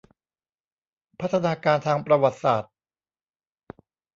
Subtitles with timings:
[1.19, 2.71] พัฒนาการทางประวัติศาสตร์